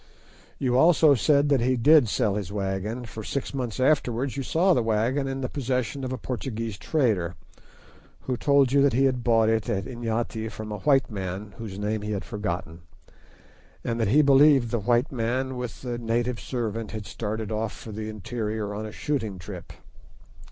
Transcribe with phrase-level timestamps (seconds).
[0.57, 4.73] You also said that he did sell his wagon, for six months afterwards you saw
[4.73, 7.35] the wagon in the possession of a Portuguese trader,
[8.21, 11.77] who told you that he had bought it at Inyati from a white man whose
[11.77, 12.81] name he had forgotten,
[13.83, 17.91] and that he believed the white man with the native servant had started off for
[17.91, 19.71] the interior on a shooting trip."